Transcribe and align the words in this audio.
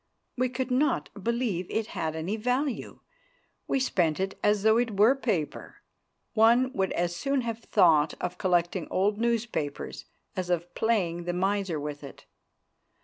We 0.35 0.49
could 0.49 0.71
not 0.71 1.11
believe 1.23 1.69
it 1.69 1.85
had 1.93 2.15
any 2.15 2.35
value. 2.35 3.01
We 3.67 3.79
spent 3.79 4.19
it 4.19 4.35
as 4.41 4.63
though 4.63 4.79
it 4.79 4.97
were 4.97 5.13
paper. 5.15 5.75
One 6.33 6.73
would 6.73 6.91
as 6.93 7.15
soon 7.15 7.41
have 7.41 7.59
thought 7.59 8.15
of 8.19 8.39
collecting 8.39 8.87
old 8.89 9.19
newspapers 9.19 10.05
as 10.35 10.49
of 10.49 10.73
playing 10.73 11.25
the 11.25 11.33
miser 11.33 11.79
with 11.79 12.03
it. 12.03 12.25